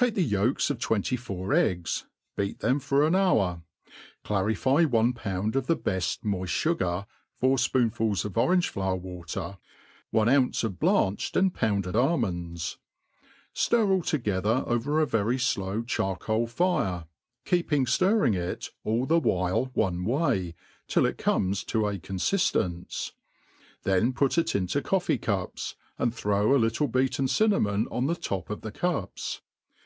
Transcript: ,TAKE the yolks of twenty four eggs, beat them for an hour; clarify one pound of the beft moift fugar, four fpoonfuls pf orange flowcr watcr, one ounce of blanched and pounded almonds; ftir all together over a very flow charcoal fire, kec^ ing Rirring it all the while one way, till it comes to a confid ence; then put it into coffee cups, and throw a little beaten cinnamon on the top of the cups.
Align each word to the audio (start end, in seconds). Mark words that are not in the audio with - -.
,TAKE 0.00 0.14
the 0.14 0.22
yolks 0.22 0.70
of 0.70 0.78
twenty 0.78 1.16
four 1.16 1.52
eggs, 1.52 2.06
beat 2.36 2.60
them 2.60 2.78
for 2.80 3.04
an 3.06 3.14
hour; 3.14 3.60
clarify 4.24 4.84
one 4.84 5.12
pound 5.12 5.54
of 5.56 5.66
the 5.66 5.76
beft 5.76 6.20
moift 6.24 6.48
fugar, 6.62 7.04
four 7.34 7.56
fpoonfuls 7.58 8.24
pf 8.30 8.34
orange 8.36 8.72
flowcr 8.72 9.02
watcr, 9.02 9.58
one 10.10 10.26
ounce 10.28 10.62
of 10.64 10.78
blanched 10.80 11.36
and 11.36 11.52
pounded 11.52 11.94
almonds; 11.96 12.78
ftir 13.54 13.90
all 13.90 14.00
together 14.00 14.62
over 14.66 15.00
a 15.00 15.06
very 15.06 15.36
flow 15.36 15.82
charcoal 15.82 16.46
fire, 16.46 17.04
kec^ 17.44 17.70
ing 17.70 17.84
Rirring 17.84 18.34
it 18.34 18.70
all 18.84 19.04
the 19.04 19.18
while 19.20 19.66
one 19.74 20.04
way, 20.06 20.54
till 20.86 21.04
it 21.04 21.18
comes 21.18 21.62
to 21.64 21.86
a 21.88 21.98
confid 21.98 22.64
ence; 22.64 23.12
then 23.82 24.14
put 24.14 24.38
it 24.38 24.54
into 24.54 24.80
coffee 24.80 25.18
cups, 25.18 25.74
and 25.98 26.14
throw 26.14 26.54
a 26.56 26.62
little 26.62 26.88
beaten 26.88 27.26
cinnamon 27.28 27.86
on 27.90 28.06
the 28.06 28.16
top 28.16 28.48
of 28.48 28.62
the 28.62 28.72
cups. 28.72 29.42